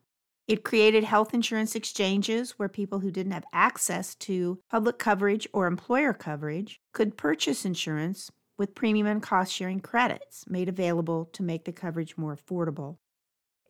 It 0.48 0.64
created 0.64 1.04
health 1.04 1.32
insurance 1.34 1.76
exchanges 1.76 2.58
where 2.58 2.68
people 2.68 2.98
who 2.98 3.12
didn't 3.12 3.32
have 3.32 3.44
access 3.52 4.14
to 4.16 4.58
public 4.68 4.98
coverage 4.98 5.46
or 5.52 5.66
employer 5.66 6.12
coverage 6.12 6.80
could 6.92 7.16
purchase 7.16 7.64
insurance 7.64 8.30
with 8.58 8.74
premium 8.74 9.06
and 9.06 9.22
cost 9.22 9.52
sharing 9.52 9.80
credits 9.80 10.44
made 10.48 10.68
available 10.68 11.26
to 11.32 11.42
make 11.42 11.64
the 11.64 11.72
coverage 11.72 12.16
more 12.16 12.36
affordable. 12.36 12.96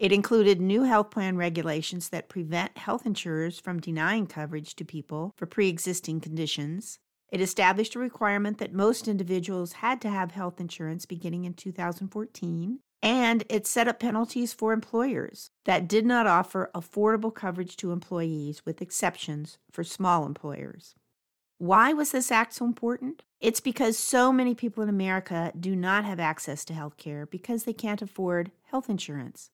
It 0.03 0.11
included 0.11 0.61
new 0.61 0.83
health 0.83 1.11
plan 1.13 1.37
regulations 1.37 2.09
that 2.09 2.29
prevent 2.29 2.77
health 2.77 3.07
insurers 3.07 3.61
from 3.61 3.79
denying 3.79 4.27
coverage 4.27 4.75
to 4.75 4.85
people 4.85 5.33
for 5.37 5.47
pre 5.47 5.69
existing 5.69 6.21
conditions. 6.21 6.99
It 7.31 7.41
established 7.41 7.95
a 7.95 8.01
requirement 8.01 8.59
that 8.59 8.75
most 8.75 9.07
individuals 9.07 9.75
had 9.75 10.01
to 10.01 10.11
have 10.11 10.33
health 10.33 10.59
insurance 10.59 11.07
beginning 11.07 11.45
in 11.45 11.55
2014. 11.55 12.81
And 13.01 13.45
it 13.49 13.65
set 13.65 13.87
up 13.87 14.01
penalties 14.01 14.53
for 14.53 14.73
employers 14.73 15.53
that 15.67 15.87
did 15.87 16.05
not 16.05 16.27
offer 16.27 16.73
affordable 16.75 17.33
coverage 17.33 17.77
to 17.77 17.93
employees, 17.93 18.67
with 18.67 18.83
exceptions 18.83 19.59
for 19.71 19.85
small 19.85 20.27
employers. 20.27 20.97
Why 21.59 21.93
was 21.93 22.11
this 22.11 22.33
act 22.33 22.55
so 22.55 22.65
important? 22.65 23.23
It's 23.41 23.61
because 23.61 23.97
so 23.97 24.33
many 24.33 24.57
people 24.57 24.83
in 24.83 24.89
America 24.89 25.53
do 25.59 25.77
not 25.77 26.05
have 26.05 26.19
access 26.19 26.65
to 26.65 26.75
health 26.75 26.97
care 26.97 27.25
because 27.25 27.63
they 27.63 27.73
can't 27.73 28.03
afford 28.03 28.51
health 28.65 28.91
insurance. 28.91 29.52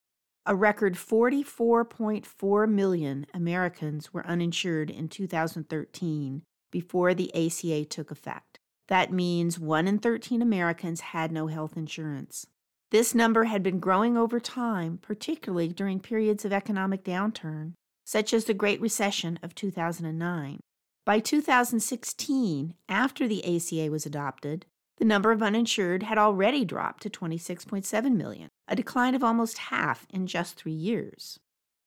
A 0.51 0.57
record 0.57 0.95
44.4 0.95 2.71
million 2.71 3.27
Americans 3.35 4.15
were 4.15 4.27
uninsured 4.27 4.89
in 4.89 5.09
2013 5.09 6.43
before 6.71 7.13
the 7.13 7.31
ACA 7.35 7.85
took 7.85 8.11
effect. 8.11 8.59
That 8.87 9.13
means 9.13 9.59
1 9.59 9.87
in 9.87 9.99
13 9.99 10.41
Americans 10.41 11.03
had 11.03 11.33
no 11.33 11.49
health 11.49 11.77
insurance. 11.77 12.47
This 12.91 13.15
number 13.15 13.45
had 13.45 13.63
been 13.63 13.79
growing 13.79 14.17
over 14.17 14.41
time, 14.41 14.97
particularly 15.03 15.69
during 15.69 16.01
periods 16.01 16.47
of 16.47 16.53
economic 16.55 17.05
downturn, 17.05 17.75
such 18.07 18.33
as 18.33 18.47
the 18.47 18.55
Great 18.55 18.81
Recession 18.81 19.39
of 19.43 19.55
2009. 19.55 20.61
By 21.05 21.19
2016, 21.21 22.73
after 22.89 23.29
the 23.29 23.45
ACA 23.45 23.91
was 23.91 24.07
adopted, 24.07 24.65
the 24.99 25.05
number 25.05 25.31
of 25.31 25.43
uninsured 25.43 26.03
had 26.03 26.19
already 26.19 26.65
dropped 26.65 27.03
to 27.03 27.11
26.7 27.11 28.17
million, 28.17 28.49
a 28.67 28.77
decline 28.77 29.15
of 29.15 29.23
almost 29.23 29.59
half 29.59 30.07
in 30.11 30.27
just 30.27 30.57
three 30.57 30.73
years. 30.73 31.39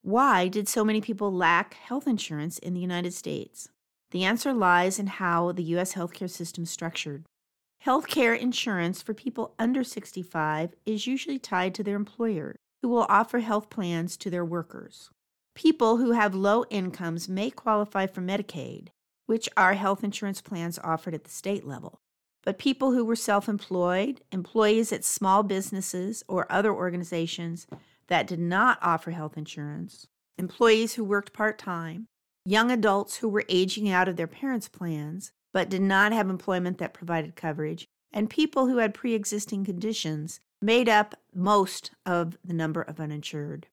Why 0.01 0.47
did 0.47 0.67
so 0.67 0.83
many 0.83 1.01
people 1.01 1.31
lack 1.31 1.75
health 1.75 2.07
insurance 2.07 2.57
in 2.57 2.73
the 2.73 2.79
United 2.79 3.13
States? 3.13 3.69
The 4.11 4.23
answer 4.23 4.53
lies 4.53 4.97
in 4.97 5.07
how 5.07 5.51
the 5.51 5.63
U.S. 5.63 5.93
healthcare 5.93 6.29
system 6.29 6.63
is 6.63 6.69
structured. 6.69 7.25
Healthcare 7.85 8.37
insurance 8.37 9.01
for 9.01 9.13
people 9.13 9.53
under 9.59 9.83
65 9.83 10.73
is 10.85 11.07
usually 11.07 11.39
tied 11.39 11.75
to 11.75 11.83
their 11.83 11.95
employer, 11.95 12.55
who 12.81 12.89
will 12.89 13.05
offer 13.09 13.39
health 13.39 13.69
plans 13.69 14.17
to 14.17 14.29
their 14.29 14.45
workers. 14.45 15.09
People 15.53 15.97
who 15.97 16.11
have 16.11 16.33
low 16.33 16.63
incomes 16.69 17.27
may 17.27 17.49
qualify 17.49 18.07
for 18.07 18.21
Medicaid, 18.21 18.87
which 19.25 19.49
are 19.57 19.73
health 19.73 20.03
insurance 20.03 20.41
plans 20.41 20.79
offered 20.83 21.13
at 21.13 21.25
the 21.25 21.29
state 21.29 21.65
level. 21.65 21.99
But 22.43 22.57
people 22.57 22.91
who 22.91 23.05
were 23.05 23.15
self 23.15 23.47
employed, 23.47 24.21
employees 24.31 24.91
at 24.91 25.03
small 25.03 25.43
businesses 25.43 26.23
or 26.27 26.51
other 26.51 26.73
organizations 26.73 27.67
that 28.07 28.27
did 28.27 28.39
not 28.39 28.79
offer 28.81 29.11
health 29.11 29.37
insurance, 29.37 30.07
employees 30.37 30.95
who 30.95 31.03
worked 31.03 31.33
part 31.33 31.57
time, 31.59 32.07
young 32.45 32.71
adults 32.71 33.17
who 33.17 33.29
were 33.29 33.45
aging 33.47 33.89
out 33.89 34.07
of 34.07 34.15
their 34.15 34.27
parents' 34.27 34.67
plans 34.67 35.31
but 35.53 35.69
did 35.69 35.81
not 35.81 36.13
have 36.13 36.29
employment 36.29 36.77
that 36.77 36.93
provided 36.93 37.35
coverage, 37.35 37.87
and 38.11 38.29
people 38.29 38.67
who 38.67 38.77
had 38.77 38.93
pre 38.93 39.13
existing 39.13 39.65
conditions 39.65 40.39
made 40.61 40.87
up 40.87 41.15
most 41.33 41.91
of 42.05 42.37
the 42.43 42.53
number 42.53 42.81
of 42.81 42.99
uninsured. 42.99 43.67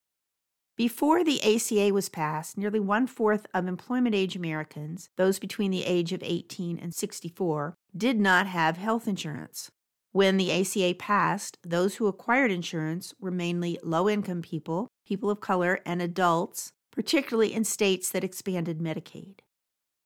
Before 0.75 1.23
the 1.23 1.41
ACA 1.43 1.93
was 1.93 2.07
passed, 2.07 2.57
nearly 2.57 2.79
one 2.79 3.05
fourth 3.05 3.45
of 3.53 3.67
employment 3.67 4.15
age 4.15 4.35
Americans, 4.35 5.09
those 5.17 5.37
between 5.37 5.71
the 5.71 5.85
age 5.85 6.13
of 6.13 6.23
18 6.23 6.79
and 6.79 6.95
64, 6.95 7.75
did 7.95 8.19
not 8.19 8.47
have 8.47 8.77
health 8.77 9.07
insurance. 9.07 9.71
When 10.11 10.37
the 10.37 10.51
ACA 10.51 10.95
passed, 10.95 11.57
those 11.63 11.95
who 11.95 12.07
acquired 12.07 12.51
insurance 12.51 13.13
were 13.19 13.31
mainly 13.31 13.79
low 13.83 14.09
income 14.09 14.41
people, 14.41 14.87
people 15.05 15.29
of 15.29 15.39
color, 15.39 15.79
and 15.85 16.01
adults, 16.01 16.71
particularly 16.91 17.53
in 17.53 17.63
states 17.63 18.09
that 18.09 18.23
expanded 18.23 18.79
Medicaid. 18.79 19.39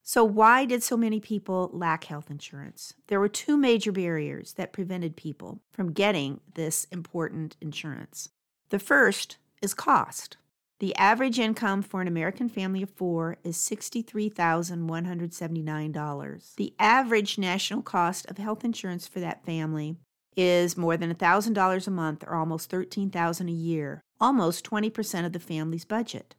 So, 0.06 0.26
why 0.26 0.66
did 0.66 0.84
so 0.84 0.98
many 0.98 1.22
people 1.22 1.70
lack 1.72 2.04
health 2.04 2.30
insurance? 2.30 2.94
There 3.08 3.22
were 3.22 3.30
two 3.30 3.56
major 3.56 3.94
barriers 3.94 4.54
that 4.54 4.74
prevented 4.74 5.16
people 5.16 5.62
from 5.72 5.94
getting 5.94 6.42
this 6.56 6.86
important 6.92 7.56
insurance. 7.62 8.30
The 8.68 8.80
first 8.80 9.38
is 9.62 9.74
cost. 9.74 10.36
The 10.84 10.96
average 10.98 11.40
income 11.40 11.82
for 11.82 12.02
an 12.02 12.10
American 12.10 12.50
family 12.50 12.84
of 12.84 12.90
four 12.90 13.38
is 13.42 13.56
$63,179. 13.56 16.56
The 16.58 16.74
average 16.78 17.38
national 17.38 17.84
cost 17.84 18.26
of 18.26 18.38
health 18.38 18.66
insurance 18.66 19.08
for 19.08 19.22
that 19.22 19.46
family 19.46 19.96
is 20.36 20.76
more 20.76 20.98
than 20.98 21.16
$1,000 21.16 21.88
a 21.88 21.90
month 21.90 22.26
or 22.28 22.36
almost 22.36 22.70
13,000 22.70 23.48
a 23.48 23.52
year, 23.54 24.02
almost 24.20 24.70
20% 24.70 25.26
of 25.26 25.32
the 25.32 25.40
family's 25.40 25.86
budget. 25.86 26.36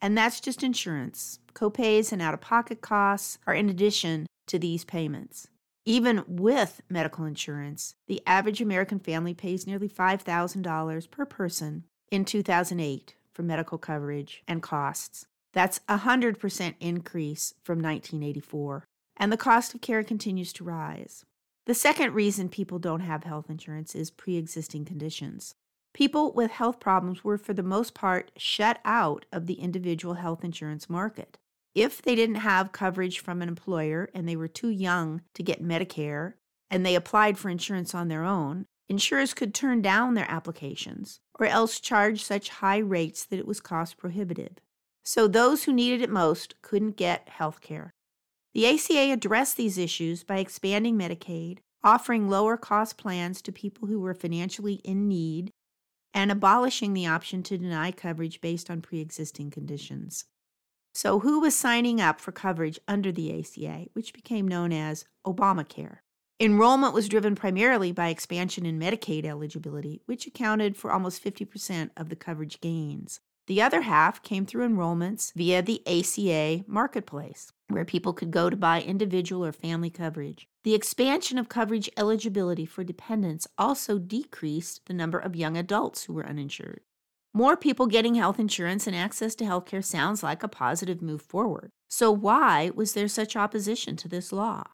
And 0.00 0.16
that's 0.16 0.38
just 0.38 0.62
insurance. 0.62 1.40
Copays 1.52 2.12
and 2.12 2.22
out 2.22 2.34
of 2.34 2.40
pocket 2.40 2.82
costs 2.82 3.38
are 3.44 3.54
in 3.54 3.68
addition 3.68 4.28
to 4.46 4.60
these 4.60 4.84
payments. 4.84 5.48
Even 5.84 6.22
with 6.28 6.80
medical 6.88 7.24
insurance, 7.24 7.96
the 8.06 8.22
average 8.24 8.60
American 8.60 9.00
family 9.00 9.34
pays 9.34 9.66
nearly 9.66 9.88
$5,000 9.88 11.10
per 11.10 11.26
person 11.26 11.82
in 12.12 12.24
2008 12.24 13.16
for 13.40 13.46
medical 13.46 13.78
coverage 13.78 14.42
and 14.46 14.62
costs. 14.62 15.26
That's 15.54 15.80
a 15.88 16.00
100% 16.00 16.74
increase 16.78 17.54
from 17.64 17.78
1984. 17.78 18.84
And 19.16 19.32
the 19.32 19.38
cost 19.38 19.74
of 19.74 19.80
care 19.80 20.04
continues 20.04 20.52
to 20.54 20.64
rise. 20.64 21.24
The 21.64 21.72
second 21.72 22.12
reason 22.12 22.50
people 22.50 22.78
don't 22.78 23.00
have 23.00 23.24
health 23.24 23.48
insurance 23.48 23.94
is 23.94 24.10
pre 24.10 24.36
existing 24.36 24.84
conditions. 24.84 25.54
People 25.94 26.32
with 26.32 26.50
health 26.50 26.80
problems 26.80 27.24
were, 27.24 27.38
for 27.38 27.54
the 27.54 27.62
most 27.62 27.94
part, 27.94 28.30
shut 28.36 28.78
out 28.84 29.24
of 29.32 29.46
the 29.46 29.54
individual 29.54 30.14
health 30.14 30.44
insurance 30.44 30.90
market. 30.90 31.38
If 31.74 32.02
they 32.02 32.14
didn't 32.14 32.36
have 32.36 32.72
coverage 32.72 33.20
from 33.20 33.40
an 33.40 33.48
employer 33.48 34.10
and 34.14 34.28
they 34.28 34.36
were 34.36 34.48
too 34.48 34.68
young 34.68 35.22
to 35.34 35.42
get 35.42 35.62
Medicare 35.62 36.34
and 36.70 36.84
they 36.84 36.94
applied 36.94 37.38
for 37.38 37.48
insurance 37.48 37.94
on 37.94 38.08
their 38.08 38.24
own, 38.24 38.66
insurers 38.90 39.32
could 39.32 39.54
turn 39.54 39.80
down 39.80 40.14
their 40.14 40.30
applications 40.30 41.20
or 41.38 41.46
else 41.46 41.80
charge 41.80 42.22
such 42.22 42.48
high 42.48 42.78
rates 42.78 43.24
that 43.24 43.38
it 43.38 43.46
was 43.46 43.60
cost 43.60 43.96
prohibitive. 43.96 44.58
So 45.04 45.26
those 45.26 45.64
who 45.64 45.72
needed 45.72 46.02
it 46.02 46.10
most 46.10 46.60
couldn't 46.60 46.96
get 46.96 47.28
health 47.28 47.60
care. 47.60 47.94
The 48.52 48.66
ACA 48.66 49.12
addressed 49.12 49.56
these 49.56 49.78
issues 49.78 50.24
by 50.24 50.38
expanding 50.38 50.98
Medicaid, 50.98 51.58
offering 51.84 52.28
lower 52.28 52.56
cost 52.56 52.98
plans 52.98 53.40
to 53.42 53.52
people 53.52 53.86
who 53.86 54.00
were 54.00 54.12
financially 54.12 54.74
in 54.84 55.08
need, 55.08 55.52
and 56.12 56.32
abolishing 56.32 56.92
the 56.92 57.06
option 57.06 57.44
to 57.44 57.56
deny 57.56 57.92
coverage 57.92 58.40
based 58.40 58.68
on 58.68 58.82
pre 58.82 59.00
existing 59.00 59.50
conditions. 59.50 60.24
So, 60.92 61.20
who 61.20 61.40
was 61.40 61.54
signing 61.54 62.00
up 62.00 62.20
for 62.20 62.32
coverage 62.32 62.80
under 62.88 63.12
the 63.12 63.38
ACA, 63.38 63.86
which 63.92 64.12
became 64.12 64.48
known 64.48 64.72
as 64.72 65.04
Obamacare? 65.24 65.98
Enrollment 66.42 66.94
was 66.94 67.06
driven 67.06 67.34
primarily 67.34 67.92
by 67.92 68.08
expansion 68.08 68.64
in 68.64 68.78
Medicaid 68.78 69.26
eligibility, 69.26 70.00
which 70.06 70.26
accounted 70.26 70.74
for 70.74 70.90
almost 70.90 71.22
50% 71.22 71.90
of 71.98 72.08
the 72.08 72.16
coverage 72.16 72.62
gains. 72.62 73.20
The 73.46 73.60
other 73.60 73.82
half 73.82 74.22
came 74.22 74.46
through 74.46 74.66
enrollments 74.66 75.34
via 75.34 75.60
the 75.60 75.82
ACA 75.86 76.64
marketplace, 76.66 77.52
where 77.68 77.84
people 77.84 78.14
could 78.14 78.30
go 78.30 78.48
to 78.48 78.56
buy 78.56 78.80
individual 78.80 79.44
or 79.44 79.52
family 79.52 79.90
coverage. 79.90 80.48
The 80.64 80.72
expansion 80.72 81.36
of 81.36 81.50
coverage 81.50 81.90
eligibility 81.98 82.64
for 82.64 82.84
dependents 82.84 83.46
also 83.58 83.98
decreased 83.98 84.86
the 84.86 84.94
number 84.94 85.18
of 85.18 85.36
young 85.36 85.58
adults 85.58 86.04
who 86.04 86.14
were 86.14 86.26
uninsured. 86.26 86.80
More 87.34 87.54
people 87.54 87.86
getting 87.86 88.14
health 88.14 88.38
insurance 88.38 88.86
and 88.86 88.96
access 88.96 89.34
to 89.34 89.44
health 89.44 89.66
care 89.66 89.82
sounds 89.82 90.22
like 90.22 90.42
a 90.42 90.48
positive 90.48 91.02
move 91.02 91.20
forward. 91.20 91.68
So, 91.90 92.10
why 92.10 92.70
was 92.74 92.94
there 92.94 93.08
such 93.08 93.36
opposition 93.36 93.94
to 93.96 94.08
this 94.08 94.32
law? 94.32 94.64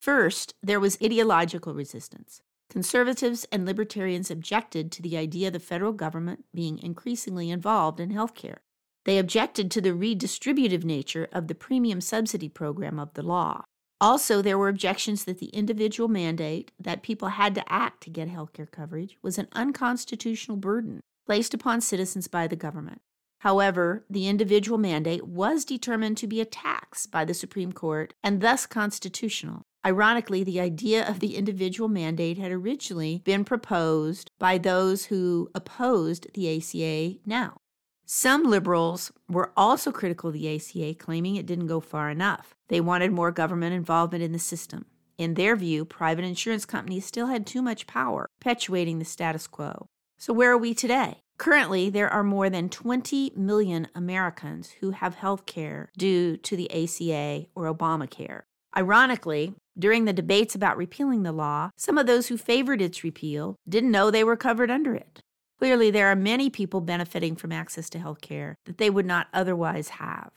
First, 0.00 0.54
there 0.62 0.80
was 0.80 0.98
ideological 1.02 1.74
resistance. 1.74 2.40
Conservatives 2.70 3.46
and 3.50 3.64
libertarians 3.64 4.30
objected 4.30 4.92
to 4.92 5.02
the 5.02 5.16
idea 5.16 5.48
of 5.48 5.54
the 5.54 5.60
federal 5.60 5.92
government 5.92 6.44
being 6.54 6.78
increasingly 6.78 7.50
involved 7.50 7.98
in 7.98 8.10
health 8.10 8.34
care. 8.34 8.60
They 9.04 9.18
objected 9.18 9.70
to 9.70 9.80
the 9.80 9.90
redistributive 9.90 10.84
nature 10.84 11.28
of 11.32 11.48
the 11.48 11.54
premium 11.54 12.00
subsidy 12.00 12.48
program 12.48 12.98
of 12.98 13.14
the 13.14 13.22
law. 13.22 13.64
Also, 14.00 14.42
there 14.42 14.58
were 14.58 14.68
objections 14.68 15.24
that 15.24 15.38
the 15.38 15.46
individual 15.46 16.08
mandate 16.08 16.70
that 16.78 17.02
people 17.02 17.28
had 17.28 17.54
to 17.54 17.72
act 17.72 18.02
to 18.02 18.10
get 18.10 18.28
health 18.28 18.52
care 18.52 18.66
coverage 18.66 19.16
was 19.22 19.38
an 19.38 19.48
unconstitutional 19.52 20.56
burden 20.56 21.00
placed 21.26 21.54
upon 21.54 21.80
citizens 21.80 22.28
by 22.28 22.46
the 22.46 22.54
government. 22.54 23.00
However, 23.40 24.04
the 24.10 24.28
individual 24.28 24.78
mandate 24.78 25.26
was 25.26 25.64
determined 25.64 26.16
to 26.18 26.26
be 26.26 26.40
a 26.40 26.44
tax 26.44 27.06
by 27.06 27.24
the 27.24 27.34
Supreme 27.34 27.72
Court 27.72 28.14
and 28.22 28.40
thus 28.40 28.66
constitutional. 28.66 29.62
Ironically, 29.86 30.42
the 30.44 30.60
idea 30.60 31.08
of 31.08 31.20
the 31.20 31.36
individual 31.36 31.88
mandate 31.88 32.38
had 32.38 32.52
originally 32.52 33.22
been 33.24 33.44
proposed 33.44 34.30
by 34.38 34.58
those 34.58 35.06
who 35.06 35.50
opposed 35.54 36.26
the 36.34 36.56
ACA 36.56 37.18
now. 37.24 37.58
Some 38.04 38.44
liberals 38.44 39.12
were 39.28 39.52
also 39.56 39.92
critical 39.92 40.28
of 40.28 40.34
the 40.34 40.54
ACA, 40.56 40.94
claiming 40.94 41.36
it 41.36 41.46
didn't 41.46 41.66
go 41.66 41.80
far 41.80 42.10
enough. 42.10 42.54
They 42.68 42.80
wanted 42.80 43.12
more 43.12 43.30
government 43.30 43.74
involvement 43.74 44.24
in 44.24 44.32
the 44.32 44.38
system. 44.38 44.86
In 45.18 45.34
their 45.34 45.56
view, 45.56 45.84
private 45.84 46.24
insurance 46.24 46.64
companies 46.64 47.04
still 47.04 47.26
had 47.26 47.46
too 47.46 47.60
much 47.60 47.86
power, 47.86 48.28
perpetuating 48.40 48.98
the 48.98 49.04
status 49.04 49.46
quo. 49.46 49.88
So, 50.16 50.32
where 50.32 50.52
are 50.52 50.58
we 50.58 50.74
today? 50.74 51.20
Currently, 51.38 51.90
there 51.90 52.08
are 52.08 52.24
more 52.24 52.50
than 52.50 52.68
20 52.68 53.32
million 53.36 53.88
Americans 53.94 54.70
who 54.80 54.90
have 54.90 55.14
health 55.14 55.46
care 55.46 55.90
due 55.96 56.36
to 56.38 56.56
the 56.56 56.70
ACA 56.70 57.46
or 57.54 57.72
Obamacare. 57.72 58.42
Ironically, 58.78 59.54
during 59.76 60.04
the 60.04 60.12
debates 60.12 60.54
about 60.54 60.76
repealing 60.76 61.24
the 61.24 61.32
law, 61.32 61.70
some 61.76 61.98
of 61.98 62.06
those 62.06 62.28
who 62.28 62.36
favored 62.36 62.80
its 62.80 63.02
repeal 63.02 63.56
didn't 63.68 63.90
know 63.90 64.08
they 64.08 64.22
were 64.22 64.36
covered 64.36 64.70
under 64.70 64.94
it. 64.94 65.18
Clearly, 65.58 65.90
there 65.90 66.06
are 66.06 66.14
many 66.14 66.48
people 66.48 66.80
benefiting 66.80 67.34
from 67.34 67.50
access 67.50 67.90
to 67.90 67.98
health 67.98 68.20
care 68.20 68.54
that 68.66 68.78
they 68.78 68.88
would 68.88 69.04
not 69.04 69.26
otherwise 69.34 69.88
have. 69.88 70.30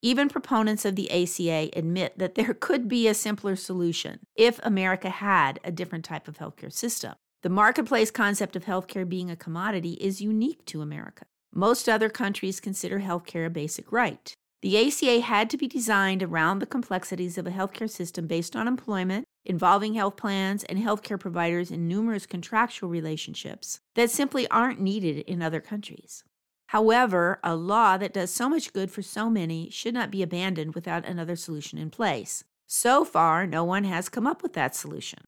Even 0.00 0.28
proponents 0.28 0.84
of 0.84 0.94
the 0.94 1.10
ACA 1.10 1.76
admit 1.76 2.16
that 2.16 2.36
there 2.36 2.54
could 2.60 2.86
be 2.86 3.08
a 3.08 3.14
simpler 3.14 3.56
solution 3.56 4.20
if 4.36 4.60
America 4.62 5.10
had 5.10 5.58
a 5.64 5.72
different 5.72 6.04
type 6.04 6.28
of 6.28 6.38
healthcare 6.38 6.72
system. 6.72 7.14
The 7.42 7.48
marketplace 7.48 8.12
concept 8.12 8.54
of 8.54 8.64
healthcare 8.64 9.08
being 9.08 9.28
a 9.28 9.34
commodity 9.34 9.94
is 9.94 10.20
unique 10.20 10.64
to 10.66 10.82
America. 10.82 11.24
Most 11.52 11.88
other 11.88 12.08
countries 12.08 12.60
consider 12.60 13.00
healthcare 13.00 13.46
a 13.46 13.50
basic 13.50 13.90
right. 13.90 14.32
The 14.60 14.88
ACA 14.88 15.20
had 15.20 15.48
to 15.50 15.56
be 15.56 15.68
designed 15.68 16.20
around 16.20 16.58
the 16.58 16.66
complexities 16.66 17.38
of 17.38 17.46
a 17.46 17.52
healthcare 17.52 17.88
system 17.88 18.26
based 18.26 18.56
on 18.56 18.66
employment, 18.66 19.24
involving 19.44 19.94
health 19.94 20.16
plans 20.16 20.64
and 20.64 20.80
healthcare 20.80 21.18
providers 21.18 21.70
in 21.70 21.86
numerous 21.86 22.26
contractual 22.26 22.90
relationships 22.90 23.78
that 23.94 24.10
simply 24.10 24.48
aren't 24.48 24.80
needed 24.80 25.18
in 25.18 25.42
other 25.42 25.60
countries. 25.60 26.24
However, 26.68 27.38
a 27.44 27.54
law 27.54 27.96
that 27.98 28.12
does 28.12 28.32
so 28.32 28.48
much 28.48 28.72
good 28.72 28.90
for 28.90 29.00
so 29.00 29.30
many 29.30 29.70
should 29.70 29.94
not 29.94 30.10
be 30.10 30.22
abandoned 30.22 30.74
without 30.74 31.06
another 31.06 31.36
solution 31.36 31.78
in 31.78 31.88
place. 31.88 32.42
So 32.66 33.04
far, 33.04 33.46
no 33.46 33.62
one 33.62 33.84
has 33.84 34.08
come 34.08 34.26
up 34.26 34.42
with 34.42 34.54
that 34.54 34.74
solution. 34.74 35.20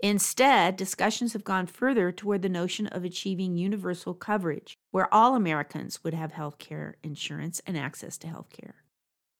Instead, 0.00 0.76
discussions 0.76 1.32
have 1.32 1.42
gone 1.42 1.66
further 1.66 2.12
toward 2.12 2.42
the 2.42 2.48
notion 2.48 2.86
of 2.88 3.04
achieving 3.04 3.56
universal 3.56 4.14
coverage, 4.14 4.76
where 4.92 5.12
all 5.12 5.34
Americans 5.34 6.04
would 6.04 6.14
have 6.14 6.32
health 6.32 6.58
care 6.58 6.96
insurance 7.02 7.60
and 7.66 7.76
access 7.76 8.16
to 8.16 8.28
health 8.28 8.50
care. 8.50 8.76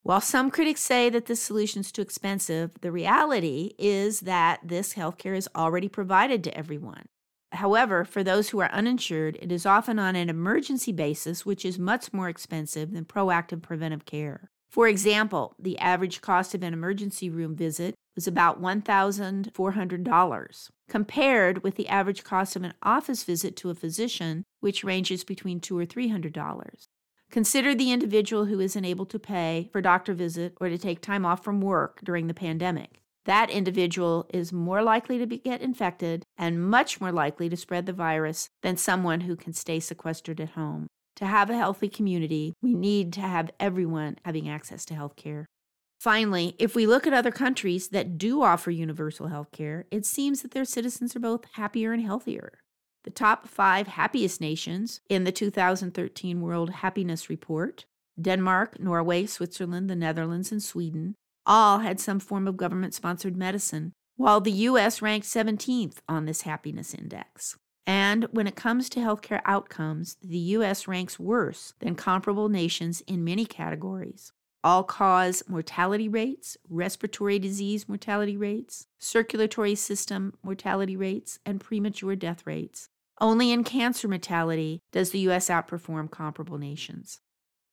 While 0.03 0.21
some 0.21 0.51
critics 0.51 0.81
say 0.81 1.11
that 1.11 1.27
this 1.27 1.41
solution 1.41 1.81
is 1.81 1.93
too 1.93 2.03
expensive, 2.03 2.73
the 2.81 2.91
reality 2.91 3.75
is 3.79 4.21
that 4.21 4.61
this 4.65 4.95
health 4.95 5.19
care 5.19 5.35
is 5.35 5.49
already 5.55 5.89
provided 5.89 6.43
to 6.45 6.57
everyone. 6.57 7.07
However, 7.53 8.05
for 8.05 8.25
those 8.25 8.49
who 8.49 8.59
are 8.61 8.71
uninsured, 8.71 9.39
it 9.41 9.53
is 9.53 9.65
often 9.65 9.99
on 9.99 10.17
an 10.17 10.29
emergency 10.29 10.93
basis, 10.93 11.47
which 11.47 11.65
is 11.65 11.79
much 11.79 12.13
more 12.13 12.29
expensive 12.29 12.93
than 12.93 13.05
proactive 13.05 13.63
preventive 13.63 14.05
care. 14.05 14.51
For 14.69 14.87
example, 14.87 15.55
the 15.59 15.79
average 15.79 16.21
cost 16.21 16.55
of 16.55 16.63
an 16.63 16.75
emergency 16.75 17.31
room 17.31 17.57
visit 17.57 17.95
was 18.19 18.27
about 18.27 18.61
$1,400, 18.61 20.71
compared 20.89 21.63
with 21.63 21.77
the 21.77 21.87
average 21.87 22.25
cost 22.25 22.57
of 22.57 22.65
an 22.65 22.75
office 22.83 23.23
visit 23.23 23.55
to 23.55 23.71
a 23.71 23.77
physician, 23.77 24.43
which 24.59 24.83
ranges 24.83 25.23
between 25.23 25.61
2 25.61 25.79
or 25.79 25.87
$300. 25.87 26.89
Consider 27.31 27.77
the 27.77 27.93
individual 27.93 28.47
who 28.47 28.59
isn't 28.59 28.85
able 28.85 29.07
to 29.07 29.21
pay 29.21 29.69
for 29.71 29.81
doctor 29.81 30.15
visit 30.15 30.55
or 30.61 30.69
to 30.69 30.77
take 30.77 31.01
time 31.01 31.25
off 31.25 31.45
from 31.45 31.61
work 31.61 32.01
during 32.03 32.27
the 32.27 32.35
pandemic. 32.35 33.03
That 33.25 33.51
individual 33.51 34.29
is 34.35 34.53
more 34.53 34.83
likely 34.83 35.19
to 35.19 35.27
be, 35.29 35.39
get 35.39 35.63
infected 35.63 36.25
and 36.37 36.69
much 36.69 37.01
more 37.01 37.13
likely 37.13 37.49
to 37.49 37.57
spread 37.57 37.87
the 37.87 37.93
virus 37.93 38.49
than 38.65 38.77
someone 38.77 39.21
who 39.21 39.37
can 39.37 39.53
stay 39.53 39.79
sequestered 39.79 40.41
at 40.41 40.51
home. 40.51 40.89
To 41.15 41.27
have 41.27 41.51
a 41.51 41.57
healthy 41.57 41.89
community, 41.89 42.55
we 42.61 42.75
need 42.75 43.13
to 43.13 43.21
have 43.21 43.53
everyone 43.61 44.17
having 44.25 44.49
access 44.49 44.85
to 44.87 44.97
health 44.97 45.15
care. 45.15 45.47
Finally, 45.99 46.55
if 46.61 46.77
we 46.77 46.87
look 46.87 47.09
at 47.09 47.13
other 47.13 47.33
countries 47.33 47.89
that 47.89 48.19
do 48.19 48.43
offer 48.43 48.71
universal 48.71 49.27
health 49.27 49.51
care, 49.51 49.85
it 49.91 50.07
seems 50.07 50.43
that 50.43 50.53
their 50.53 50.65
citizens 50.65 51.17
are 51.17 51.21
both 51.21 51.45
happier 51.55 51.93
and 51.93 52.05
healthier. 52.05 52.61
The 53.03 53.11
top 53.11 53.49
five 53.49 53.89
happiest 53.89 54.41
nations 54.41 55.01
in 55.09 55.25
the 55.25 55.33
2013 55.33 56.41
World 56.41 56.71
Happiness 56.71 57.29
Report 57.29 57.85
Denmark, 58.21 58.81
Norway, 58.81 59.27
Switzerland, 59.27 59.89
the 59.89 59.97
Netherlands, 59.97 60.51
and 60.51 60.63
Sweden 60.63 61.15
all 61.47 61.79
had 61.79 62.01
some 62.01 62.19
form 62.19 62.47
of 62.49 62.57
government 62.57 62.95
sponsored 62.95 63.37
medicine, 63.37 63.93
while 64.17 64.41
the 64.41 64.53
U.S. 64.53 65.01
ranked 65.01 65.27
17th 65.27 65.99
on 66.09 66.27
this 66.27 66.43
happiness 66.43 66.95
index. 66.95 67.57
And 67.87 68.25
when 68.33 68.47
it 68.47 68.57
comes 68.57 68.89
to 68.91 69.01
healthcare 69.01 69.41
outcomes, 69.45 70.17
the 70.21 70.39
U.S. 70.39 70.87
ranks 70.87 71.19
worse 71.19 71.75
than 71.79 71.95
comparable 71.95 72.49
nations 72.49 73.01
in 73.07 73.25
many 73.25 73.47
categories 73.47 74.33
all 74.65 74.83
cause 74.83 75.43
mortality 75.49 76.09
rates, 76.09 76.57
respiratory 76.69 77.39
disease 77.39 77.89
mortality 77.89 78.37
rates, 78.37 78.87
circulatory 78.99 79.75
system 79.75 80.35
mortality 80.43 80.97
rates, 80.97 81.39
and 81.47 81.61
premature 81.61 82.17
death 82.17 82.47
rates. 82.47 82.89
Only 83.21 83.51
in 83.51 83.65
cancer 83.65 84.09
mortality 84.09 84.83
does 84.93 85.11
the 85.11 85.21
U.S. 85.21 85.49
outperform 85.49 86.11
comparable 86.11 86.59
nations. 86.59 87.21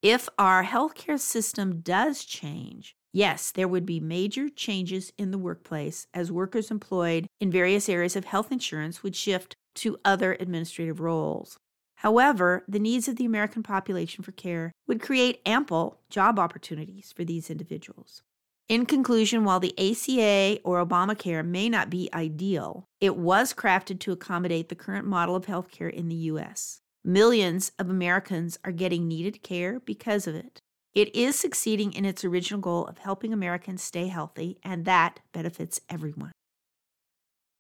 If 0.02 0.30
our 0.38 0.64
healthcare 0.64 1.20
system 1.20 1.82
does 1.82 2.26
change, 2.26 2.96
yes, 3.12 3.52
there 3.52 3.68
would 3.68 3.86
be 3.86 4.00
major 4.00 4.50
changes 4.50 5.12
in 5.18 5.32
the 5.32 5.38
workplace 5.38 6.08
as 6.14 6.32
workers 6.32 6.70
employed 6.70 7.28
in 7.40 7.52
various 7.52 7.90
areas 7.90 8.16
of 8.16 8.26
health 8.26 8.52
insurance 8.52 9.02
would 9.02 9.16
shift 9.16 9.56
to 9.76 9.98
other 10.06 10.38
administrative 10.40 11.00
roles. 11.00 11.58
However, 12.06 12.64
the 12.68 12.78
needs 12.78 13.08
of 13.08 13.16
the 13.16 13.26
American 13.26 13.64
population 13.64 14.24
for 14.24 14.32
care 14.32 14.72
would 14.86 15.02
create 15.02 15.42
ample 15.44 16.02
job 16.08 16.38
opportunities 16.38 17.12
for 17.12 17.24
these 17.24 17.50
individuals. 17.50 18.22
In 18.70 18.86
conclusion, 18.86 19.44
while 19.44 19.60
the 19.60 19.74
ACA 19.80 20.62
or 20.64 20.86
Obamacare 20.86 21.44
may 21.44 21.68
not 21.68 21.90
be 21.90 22.12
ideal, 22.14 22.86
it 23.02 23.18
was 23.18 23.56
crafted 23.56 24.00
to 24.02 24.12
accommodate 24.12 24.70
the 24.70 24.76
current 24.76 25.08
model 25.08 25.36
of 25.36 25.48
healthcare 25.48 25.92
in 25.92 26.08
the 26.08 26.30
U.S. 26.30 26.80
Millions 27.04 27.72
of 27.80 27.90
Americans 27.90 28.60
are 28.64 28.72
getting 28.72 29.08
needed 29.08 29.42
care 29.42 29.80
because 29.80 30.28
of 30.28 30.36
it. 30.36 30.60
It 30.94 31.16
is 31.16 31.36
succeeding 31.36 31.92
in 31.92 32.06
its 32.06 32.24
original 32.24 32.62
goal 32.62 32.86
of 32.86 33.00
helping 33.00 33.34
Americans 33.34 33.82
stay 33.82 34.10
healthy, 34.10 34.60
and 34.62 34.86
that 34.86 35.22
benefits 35.34 35.82
everyone. 35.90 36.34